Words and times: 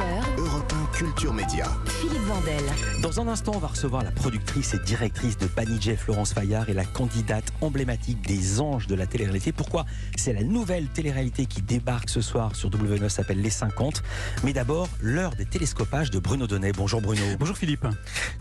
11h. 0.00 0.29
Europe 1.00 1.08
1 1.08 1.12
Culture 1.12 1.32
Média. 1.32 1.66
Philippe 1.86 2.22
Vandel. 2.22 2.62
Dans 3.02 3.20
un 3.20 3.28
instant, 3.28 3.52
on 3.54 3.58
va 3.58 3.68
recevoir 3.68 4.02
la 4.02 4.10
productrice 4.10 4.74
et 4.74 4.78
directrice 4.78 5.36
de 5.38 5.46
Banijay, 5.46 5.96
Florence 5.96 6.32
Fayard, 6.32 6.68
et 6.68 6.74
la 6.74 6.84
candidate 6.84 7.52
emblématique 7.60 8.20
des 8.26 8.60
anges 8.60 8.86
de 8.86 8.94
la 8.94 9.06
télé-réalité. 9.06 9.52
Pourquoi? 9.52 9.86
C'est 10.16 10.32
la 10.32 10.42
nouvelle 10.42 10.88
télé-réalité 10.88 11.46
qui 11.46 11.62
débarque 11.62 12.10
ce 12.10 12.20
soir 12.20 12.54
sur 12.54 12.70
W9, 12.70 13.08
s'appelle 13.08 13.40
Les 13.40 13.50
50. 13.50 14.02
Mais 14.44 14.52
d'abord, 14.52 14.88
l'heure 15.00 15.34
des 15.36 15.46
télescopages 15.46 16.10
de 16.10 16.18
Bruno 16.18 16.46
Donnet. 16.46 16.72
Bonjour 16.72 17.00
Bruno. 17.00 17.22
Bonjour 17.38 17.56
Philippe. 17.56 17.86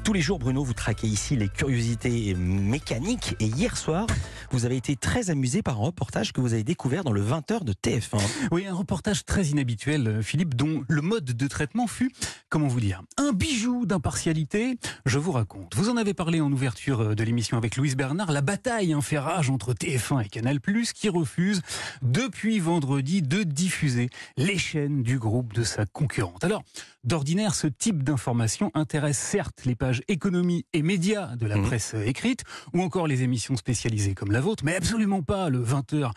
Tous 0.03 0.13
les 0.13 0.21
jours, 0.21 0.39
Bruno, 0.39 0.63
vous 0.63 0.73
traquez 0.73 1.07
ici 1.07 1.35
les 1.35 1.49
curiosités 1.49 2.33
mécaniques. 2.35 3.35
Et 3.39 3.45
hier 3.45 3.77
soir, 3.77 4.05
vous 4.51 4.65
avez 4.65 4.77
été 4.77 4.95
très 4.95 5.29
amusé 5.29 5.61
par 5.61 5.75
un 5.75 5.85
reportage 5.85 6.33
que 6.33 6.41
vous 6.41 6.53
avez 6.53 6.63
découvert 6.63 7.03
dans 7.03 7.13
le 7.13 7.23
20h 7.23 7.63
de 7.63 7.73
TF1. 7.73 8.19
Oui, 8.51 8.65
un 8.67 8.73
reportage 8.73 9.25
très 9.25 9.45
inhabituel, 9.47 10.21
Philippe, 10.23 10.55
dont 10.55 10.83
le 10.87 11.01
mode 11.01 11.25
de 11.25 11.47
traitement 11.47 11.87
fut, 11.87 12.11
comment 12.49 12.67
vous 12.67 12.79
dire, 12.79 13.03
un 13.17 13.31
bijou 13.31 13.85
d'impartialité. 13.85 14.77
Je 15.05 15.19
vous 15.19 15.31
raconte. 15.31 15.75
Vous 15.75 15.89
en 15.89 15.97
avez 15.97 16.13
parlé 16.13 16.41
en 16.41 16.51
ouverture 16.51 17.15
de 17.15 17.23
l'émission 17.23 17.57
avec 17.57 17.75
Louise 17.75 17.95
Bernard, 17.95 18.31
la 18.31 18.41
bataille 18.41 18.95
en 18.95 19.01
fait 19.01 19.19
rage 19.19 19.49
entre 19.49 19.73
TF1 19.73 20.25
et 20.25 20.29
Canal+, 20.29 20.59
qui 20.95 21.09
refuse 21.09 21.61
depuis 22.01 22.59
vendredi 22.59 23.21
de 23.21 23.43
diffuser 23.43 24.09
les 24.37 24.57
chaînes 24.57 25.03
du 25.03 25.19
groupe 25.19 25.53
de 25.53 25.63
sa 25.63 25.85
concurrente. 25.85 26.43
Alors, 26.43 26.63
d'ordinaire, 27.03 27.53
ce 27.53 27.67
type 27.67 28.03
d'information 28.03 28.71
intéresse 28.73 29.19
certes 29.19 29.65
les 29.65 29.75
pages 29.75 30.01
économie 30.07 30.65
et 30.73 30.81
médias 30.81 31.35
de 31.35 31.45
la 31.45 31.59
Mmh. 31.59 31.63
presse 31.63 31.95
écrite, 32.05 32.43
ou 32.73 32.81
encore 32.81 33.05
les 33.05 33.21
émissions 33.23 33.55
spécialisées 33.55 34.15
comme 34.15 34.31
la 34.31 34.41
vôtre, 34.41 34.63
mais 34.63 34.75
absolument 34.75 35.21
pas 35.21 35.49
le 35.49 35.63
20h 35.63 36.11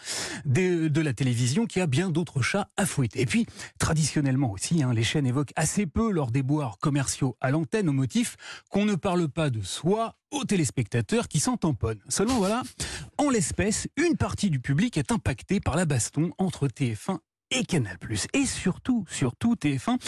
de, 0.44 0.88
de 0.88 1.00
la 1.00 1.12
télévision 1.12 1.66
qui 1.66 1.80
a 1.80 1.86
bien 1.86 2.10
d'autres 2.10 2.42
chats 2.42 2.68
à 2.76 2.86
fouetter. 2.86 3.20
Et 3.20 3.26
puis, 3.26 3.46
traditionnellement 3.78 4.52
aussi, 4.52 4.82
hein, 4.82 4.92
les 4.94 5.02
chaînes 5.02 5.26
évoquent 5.26 5.52
assez 5.56 5.86
peu 5.86 6.12
leurs 6.22 6.30
déboires 6.30 6.78
commerciaux 6.78 7.36
à 7.40 7.50
l'antenne 7.50 7.88
au 7.88 7.92
motif 7.92 8.36
qu'on 8.70 8.84
ne 8.84 8.94
parle 8.94 9.28
pas 9.28 9.50
de 9.50 9.60
soi 9.60 10.14
aux 10.30 10.44
téléspectateurs 10.44 11.26
qui 11.26 11.40
s'en 11.40 11.56
tamponnent. 11.56 12.02
Seulement 12.08 12.38
voilà, 12.38 12.62
en 13.18 13.28
l'espèce, 13.28 13.88
une 13.96 14.16
partie 14.16 14.48
du 14.48 14.60
public 14.60 14.96
est 14.96 15.10
impactée 15.10 15.58
par 15.58 15.74
la 15.74 15.84
baston 15.84 16.30
entre 16.38 16.68
TF1 16.68 17.18
et 17.50 17.64
Canal+. 17.64 17.98
Et 18.34 18.46
surtout, 18.46 19.04
surtout, 19.08 19.56
TF1 19.56 19.98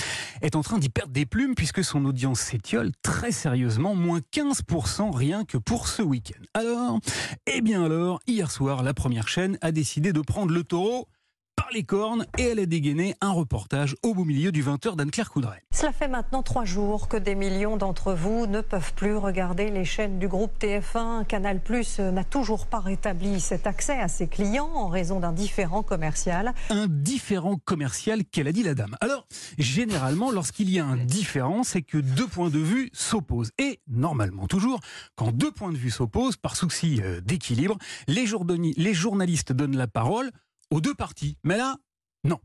est 0.40 0.54
en 0.54 0.62
train 0.62 0.78
d'y 0.78 0.88
perdre 0.88 1.12
des 1.12 1.26
plumes 1.26 1.56
puisque 1.56 1.82
son 1.82 2.04
audience 2.04 2.38
s'étiole 2.38 2.92
très 3.02 3.32
sérieusement, 3.32 3.96
moins 3.96 4.20
15% 4.32 5.12
rien 5.12 5.44
que 5.44 5.58
pour 5.58 5.88
ce 5.88 6.02
week-end. 6.02 6.42
Alors, 6.54 7.00
eh 7.48 7.60
bien 7.60 7.84
alors, 7.84 8.20
hier 8.28 8.52
soir, 8.52 8.84
la 8.84 8.94
première 8.94 9.26
chaîne 9.26 9.58
a 9.62 9.72
décidé 9.72 10.12
de 10.12 10.20
prendre 10.20 10.54
le 10.54 10.62
taureau 10.62 11.08
par 11.64 11.72
les 11.72 11.84
cornes 11.84 12.26
et 12.36 12.42
elle 12.42 12.58
a 12.58 12.66
dégainé 12.66 13.14
un 13.22 13.30
reportage 13.30 13.96
au 14.02 14.12
beau 14.12 14.24
milieu 14.24 14.52
du 14.52 14.62
20h 14.62 14.96
d'Anne-Claire 14.96 15.30
Coudray. 15.30 15.60
Cela 15.72 15.92
fait 15.92 16.08
maintenant 16.08 16.42
trois 16.42 16.66
jours 16.66 17.08
que 17.08 17.16
des 17.16 17.34
millions 17.34 17.78
d'entre 17.78 18.12
vous 18.12 18.46
ne 18.46 18.60
peuvent 18.60 18.92
plus 18.92 19.16
regarder 19.16 19.70
les 19.70 19.86
chaînes 19.86 20.18
du 20.18 20.28
groupe 20.28 20.50
TF1. 20.60 21.24
Canal 21.24 21.60
Plus 21.60 22.00
n'a 22.00 22.22
toujours 22.22 22.66
pas 22.66 22.80
rétabli 22.80 23.40
cet 23.40 23.66
accès 23.66 23.98
à 23.98 24.08
ses 24.08 24.26
clients 24.26 24.68
en 24.74 24.88
raison 24.88 25.20
d'un 25.20 25.32
différend 25.32 25.82
commercial. 25.82 26.52
un 26.68 26.86
différent 26.86 27.56
commercial 27.56 28.26
qu'elle 28.26 28.48
a 28.48 28.52
dit 28.52 28.62
la 28.62 28.74
dame? 28.74 28.96
Alors, 29.00 29.26
généralement, 29.56 30.30
lorsqu'il 30.30 30.68
y 30.68 30.78
a 30.78 30.84
un 30.84 30.98
différent, 30.98 31.62
c'est 31.62 31.82
que 31.82 31.96
deux 31.96 32.26
points 32.26 32.50
de 32.50 32.58
vue 32.58 32.90
s'opposent. 32.92 33.52
Et, 33.56 33.80
normalement 33.88 34.46
toujours, 34.48 34.80
quand 35.16 35.32
deux 35.32 35.50
points 35.50 35.72
de 35.72 35.78
vue 35.78 35.90
s'opposent, 35.90 36.36
par 36.36 36.56
souci 36.56 37.00
euh, 37.02 37.22
d'équilibre, 37.22 37.78
les 38.06 38.94
journalistes 38.94 39.52
donnent 39.52 39.78
la 39.78 39.86
parole 39.86 40.30
aux 40.74 40.80
deux 40.80 40.94
parties. 40.94 41.38
Mais 41.44 41.56
là, 41.56 41.76
non. 42.24 42.40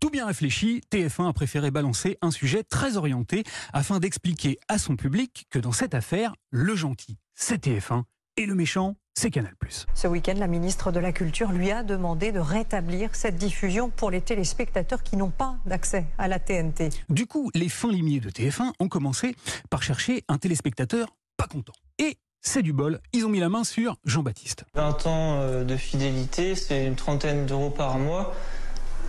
Tout 0.00 0.08
bien 0.08 0.26
réfléchi, 0.26 0.80
TF1 0.90 1.28
a 1.28 1.32
préféré 1.34 1.70
balancer 1.70 2.16
un 2.22 2.30
sujet 2.30 2.62
très 2.62 2.96
orienté 2.96 3.44
afin 3.74 4.00
d'expliquer 4.00 4.58
à 4.68 4.78
son 4.78 4.96
public 4.96 5.46
que 5.50 5.58
dans 5.58 5.72
cette 5.72 5.94
affaire, 5.94 6.34
le 6.50 6.74
gentil, 6.74 7.18
c'est 7.34 7.66
TF1 7.66 8.04
et 8.38 8.46
le 8.46 8.54
méchant, 8.54 8.96
c'est 9.14 9.30
Canal+. 9.30 9.54
Ce 9.94 10.08
week-end, 10.08 10.34
la 10.38 10.46
ministre 10.46 10.92
de 10.92 10.98
la 10.98 11.12
Culture 11.12 11.52
lui 11.52 11.70
a 11.70 11.82
demandé 11.82 12.32
de 12.32 12.40
rétablir 12.40 13.14
cette 13.14 13.36
diffusion 13.36 13.90
pour 13.90 14.10
les 14.10 14.22
téléspectateurs 14.22 15.02
qui 15.02 15.18
n'ont 15.18 15.30
pas 15.30 15.56
d'accès 15.66 16.06
à 16.16 16.26
la 16.26 16.38
TNT. 16.38 16.88
Du 17.10 17.26
coup, 17.26 17.50
les 17.54 17.68
fins 17.68 17.92
limiers 17.92 18.20
de 18.20 18.30
TF1 18.30 18.72
ont 18.80 18.88
commencé 18.88 19.36
par 19.68 19.82
chercher 19.82 20.24
un 20.28 20.38
téléspectateur 20.38 21.14
pas 21.36 21.46
content. 21.46 21.74
Et 21.98 22.16
c'est 22.44 22.62
du 22.62 22.72
bol, 22.72 23.00
ils 23.12 23.24
ont 23.24 23.28
mis 23.28 23.40
la 23.40 23.48
main 23.48 23.64
sur 23.64 23.96
Jean-Baptiste. 24.04 24.64
20 24.74 25.06
ans 25.06 25.40
euh, 25.40 25.64
de 25.64 25.76
fidélité, 25.76 26.54
c'est 26.54 26.86
une 26.86 26.94
trentaine 26.94 27.46
d'euros 27.46 27.70
par 27.70 27.98
mois. 27.98 28.34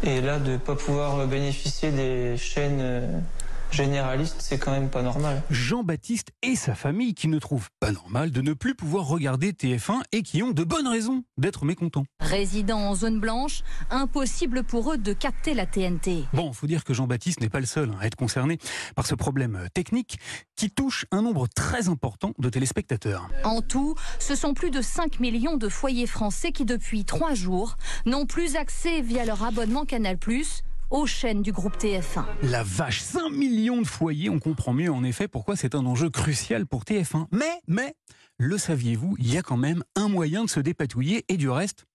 Et 0.03 0.21
là, 0.21 0.39
de 0.39 0.53
ne 0.53 0.57
pas 0.57 0.75
pouvoir 0.75 1.27
bénéficier 1.27 1.91
des 1.91 2.37
chaînes 2.37 3.23
généralistes, 3.75 4.37
c'est 4.39 4.57
quand 4.57 4.71
même 4.71 4.89
pas 4.89 5.01
normal. 5.01 5.43
Jean-Baptiste 5.49 6.29
et 6.41 6.55
sa 6.55 6.75
famille 6.75 7.13
qui 7.13 7.27
ne 7.27 7.37
trouvent 7.39 7.69
pas 7.79 7.91
normal 7.91 8.31
de 8.31 8.41
ne 8.41 8.53
plus 8.53 8.73
pouvoir 8.73 9.05
regarder 9.05 9.51
TF1 9.51 10.01
et 10.11 10.23
qui 10.23 10.41
ont 10.41 10.51
de 10.51 10.63
bonnes 10.63 10.87
raisons 10.87 11.23
d'être 11.37 11.65
mécontents. 11.65 12.05
Résidant 12.21 12.79
en 12.79 12.95
zone 12.95 13.19
blanche, 13.19 13.61
impossible 13.89 14.63
pour 14.63 14.93
eux 14.93 14.97
de 14.97 15.13
capter 15.13 15.53
la 15.53 15.65
TNT. 15.65 16.23
Bon, 16.33 16.53
faut 16.53 16.67
dire 16.67 16.83
que 16.83 16.93
Jean-Baptiste 16.93 17.41
n'est 17.41 17.49
pas 17.49 17.59
le 17.59 17.65
seul 17.65 17.91
à 17.99 18.07
être 18.07 18.15
concerné 18.15 18.57
par 18.95 19.05
ce 19.05 19.15
problème 19.15 19.67
technique 19.73 20.19
qui 20.55 20.71
touche 20.71 21.05
un 21.11 21.21
nombre 21.21 21.47
très 21.47 21.89
important 21.89 22.31
de 22.39 22.49
téléspectateurs. 22.49 23.27
En 23.43 23.61
tout, 23.61 23.95
ce 24.19 24.35
sont 24.35 24.53
plus 24.53 24.71
de 24.71 24.81
5 24.81 25.19
millions 25.19 25.57
de 25.57 25.67
foyers 25.67 26.07
français 26.07 26.51
qui, 26.51 26.63
depuis 26.63 27.03
trois 27.03 27.33
jours, 27.33 27.75
n'ont 28.05 28.25
plus 28.25 28.55
accès 28.55 29.01
via 29.01 29.25
leur 29.25 29.43
abonnement 29.43 29.85
Canal+, 29.85 30.17
aux 30.95 31.05
chaînes 31.05 31.41
du 31.41 31.51
groupe 31.51 31.75
TF1. 31.75 32.23
La 32.43 32.63
vache, 32.63 33.01
5 33.01 33.29
millions 33.29 33.81
de 33.81 33.87
foyers, 33.87 34.29
on 34.29 34.39
comprend 34.39 34.71
mieux 34.71 34.89
en 34.89 35.03
effet 35.03 35.27
pourquoi 35.27 35.57
c'est 35.57 35.75
un 35.75 35.85
enjeu 35.85 36.09
crucial 36.09 36.65
pour 36.65 36.83
TF1. 36.83 37.25
Mais, 37.31 37.51
mais, 37.67 37.95
le 38.37 38.57
saviez-vous, 38.57 39.17
il 39.19 39.33
y 39.33 39.37
a 39.37 39.41
quand 39.41 39.57
même 39.57 39.83
un 39.95 40.07
moyen 40.07 40.45
de 40.45 40.49
se 40.49 40.61
dépatouiller 40.61 41.25
et 41.27 41.35
du 41.35 41.49
reste, 41.49 41.85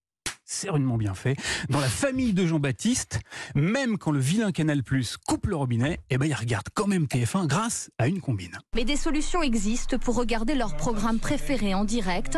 c'est 0.51 0.69
rudement 0.69 0.97
bien 0.97 1.15
fait. 1.15 1.37
Dans 1.69 1.81
la 1.81 1.89
famille 1.89 2.33
de 2.33 2.45
Jean-Baptiste, 2.45 3.21
même 3.55 3.99
quand 3.99 4.11
le 4.11 4.19
vilain 4.19 4.51
Canal 4.51 4.83
Plus 4.83 5.17
coupe 5.17 5.47
le 5.47 5.55
robinet, 5.55 6.01
eh 6.11 6.19
ben 6.19 6.27
il 6.27 6.35
regarde 6.35 6.67
quand 6.75 6.89
même 6.89 7.05
TF1 7.05 7.47
grâce 7.47 7.91
à 7.99 8.09
une 8.09 8.21
combine. 8.21 8.59
Mais 8.75 8.85
des 8.85 8.97
solutions 8.97 9.43
existent 9.43 9.99
pour 9.99 10.17
regarder 10.17 10.57
leur 10.57 10.77
programme 10.77 11.21
préféré 11.21 11.73
en 11.73 11.85
direct, 11.85 12.37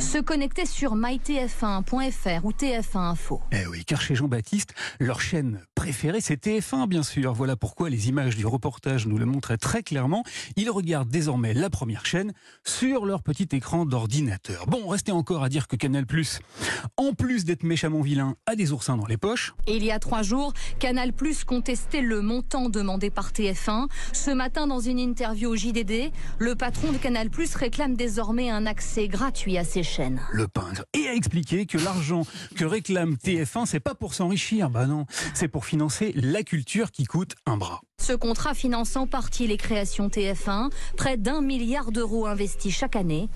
se 0.00 0.18
connecter 0.18 0.66
sur 0.66 0.96
mytf1.fr 0.96 2.44
ou 2.44 2.50
TF1 2.50 2.98
Info. 2.98 3.40
Eh 3.52 3.66
oui, 3.66 3.84
car 3.84 4.00
chez 4.00 4.16
Jean-Baptiste, 4.16 4.74
leur 4.98 5.20
chaîne 5.20 5.60
préférée, 5.76 6.20
c'est 6.20 6.44
TF1, 6.44 6.88
bien 6.88 7.04
sûr. 7.04 7.32
Voilà 7.34 7.54
pourquoi 7.54 7.88
les 7.88 8.08
images 8.08 8.36
du 8.36 8.46
reportage 8.46 9.06
nous 9.06 9.18
le 9.18 9.26
montraient 9.26 9.58
très 9.58 9.84
clairement. 9.84 10.24
Ils 10.56 10.70
regardent 10.70 11.08
désormais 11.10 11.54
la 11.54 11.70
première 11.70 12.04
chaîne 12.04 12.32
sur 12.64 13.06
leur 13.06 13.22
petit 13.22 13.48
écran 13.52 13.86
d'ordinateur. 13.86 14.66
Bon, 14.66 14.88
restait 14.88 15.12
encore 15.12 15.44
à 15.44 15.48
dire 15.48 15.68
que 15.68 15.76
Canal+, 15.76 16.04
en 16.96 17.12
plus 17.12 17.43
d'être 17.44 17.62
méchamment 17.62 18.00
vilain, 18.00 18.36
a 18.46 18.56
des 18.56 18.72
oursins 18.72 18.96
dans 18.96 19.06
les 19.06 19.16
poches. 19.16 19.54
Et 19.66 19.76
il 19.76 19.84
y 19.84 19.90
a 19.90 19.98
trois 19.98 20.22
jours, 20.22 20.52
Canal 20.78 21.12
Plus 21.12 21.44
contestait 21.44 22.00
le 22.00 22.20
montant 22.20 22.68
demandé 22.68 23.10
par 23.10 23.32
TF1. 23.32 23.88
Ce 24.12 24.30
matin, 24.30 24.66
dans 24.66 24.80
une 24.80 24.98
interview 24.98 25.50
au 25.50 25.56
JDD, 25.56 26.10
le 26.38 26.54
patron 26.54 26.92
de 26.92 26.98
Canal 26.98 27.30
Plus 27.30 27.54
réclame 27.54 27.94
désormais 27.96 28.50
un 28.50 28.66
accès 28.66 29.08
gratuit 29.08 29.58
à 29.58 29.64
ses 29.64 29.82
chaînes. 29.82 30.20
le 30.32 30.48
pingre 30.48 30.84
et 30.94 31.08
a 31.08 31.14
expliqué 31.14 31.66
que 31.66 31.78
l'argent 31.78 32.22
que 32.56 32.64
réclame 32.64 33.14
TF1, 33.14 33.66
c'est 33.66 33.80
pas 33.80 33.94
pour 33.94 34.14
s'enrichir, 34.14 34.70
bah 34.70 34.86
non, 34.86 35.06
c'est 35.34 35.48
pour 35.48 35.66
financer 35.66 36.12
la 36.16 36.42
culture 36.42 36.90
qui 36.90 37.04
coûte 37.04 37.34
un 37.46 37.56
bras. 37.56 37.80
Ce 38.00 38.12
contrat 38.12 38.54
finance 38.54 38.96
en 38.96 39.06
partie 39.06 39.46
les 39.46 39.56
créations 39.56 40.08
TF1, 40.08 40.70
près 40.96 41.16
d'un 41.16 41.40
milliard 41.40 41.92
d'euros 41.92 42.26
investis 42.26 42.74
chaque 42.74 42.96
année. 42.96 43.28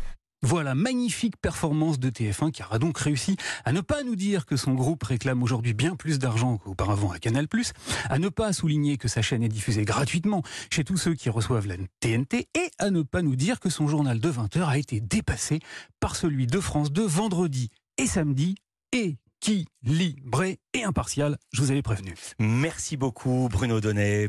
Voilà, 0.43 0.77
magnifique 0.77 1.37
performance 1.37 1.99
de 1.99 2.11
TF1 2.11 2.53
qui 2.53 2.63
aura 2.63 2.79
donc 2.79 2.97
réussi 2.99 3.37
à 3.65 3.73
ne 3.73 3.81
pas 3.81 4.05
nous 4.05 4.15
dire 4.15 4.47
que 4.47 4.57
son 4.57 4.75
groupe 4.75 5.03
réclame 5.03 5.43
aujourd'hui 5.43 5.75
bien 5.75 5.97
plus 5.97 6.21
d'argent 6.21 6.59
qu'auparavant 6.59 7.11
à 7.11 7.19
Canal+, 7.19 7.49
à 8.09 8.19
ne 8.21 8.29
pas 8.29 8.53
souligner 8.53 8.99
que 8.99 9.09
sa 9.09 9.21
chaîne 9.21 9.43
est 9.43 9.49
diffusée 9.49 9.85
gratuitement 9.85 10.45
chez 10.71 10.85
tous 10.85 10.97
ceux 10.97 11.15
qui 11.15 11.29
reçoivent 11.29 11.67
la 11.67 11.75
TNT 11.99 12.49
et 12.55 12.71
à 12.79 12.91
ne 12.91 13.03
pas 13.03 13.23
nous 13.23 13.35
dire 13.35 13.59
que 13.59 13.69
son 13.69 13.89
journal 13.89 14.21
de 14.21 14.31
20h 14.31 14.65
a 14.65 14.79
été 14.79 15.01
dépassé 15.01 15.59
par 15.99 16.15
celui 16.15 16.47
de 16.47 16.61
France 16.61 16.93
2 16.93 17.05
vendredi 17.05 17.71
et 17.97 18.07
samedi 18.07 18.55
équilibré 18.93 20.59
et 20.75 20.85
impartial, 20.85 21.37
je 21.53 21.63
vous 21.63 21.71
avais 21.71 21.83
prévenu. 21.83 22.15
Merci 22.39 22.97
beaucoup 22.97 23.49
Bruno 23.51 23.81
Donnet. 23.81 24.29